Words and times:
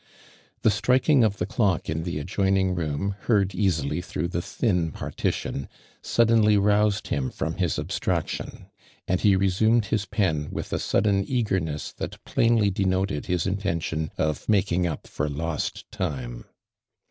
The 0.63 0.71
striking 0.71 1.23
of 1.23 1.37
the 1.37 1.45
clock 1.45 1.87
in 1.87 2.01
the 2.05 2.17
adjoining 2.17 2.73
room, 2.73 3.13
heard 3.25 3.53
easily 3.53 4.01
through 4.01 4.29
the 4.29 4.41
thin 4.41 4.91
partition, 4.91 5.69
suddenly 6.01 6.57
roused 6.57 7.09
him 7.09 7.29
from 7.29 7.57
his 7.57 7.77
abstraction, 7.77 8.65
and 9.07 9.21
he 9.21 9.35
resumed 9.35 9.85
his 9.93 10.07
pen 10.07 10.49
with 10.49 10.73
a 10.73 10.79
sudden 10.79 11.23
uftgorness 11.27 11.93
that 11.97 12.17
plainly 12.25 12.71
denoted 12.71 13.27
his 13.27 13.45
intention 13.45 14.09
of 14.17 14.49
making 14.49 14.87
up 14.87 15.05
for 15.05 15.29
lost 15.29 15.85
time. 15.91 16.45